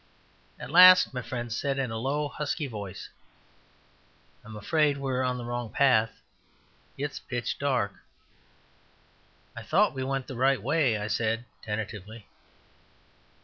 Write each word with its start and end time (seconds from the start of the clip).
At 0.59 0.71
last 0.71 1.13
my 1.13 1.21
friend 1.21 1.53
said, 1.53 1.77
in 1.77 1.91
a 1.91 1.97
low, 1.99 2.27
husky 2.27 2.65
voice: 2.65 3.09
"I'm 4.43 4.55
afraid 4.55 4.97
we're 4.97 5.21
on 5.21 5.37
the 5.37 5.45
wrong 5.45 5.69
path. 5.71 6.23
It's 6.97 7.19
pitch 7.19 7.59
dark." 7.59 7.93
"I 9.55 9.61
thought 9.61 9.93
we 9.93 10.03
went 10.03 10.25
the 10.25 10.35
right 10.35 10.59
way," 10.59 10.97
I 10.97 11.05
said, 11.05 11.45
tentatively. 11.61 12.25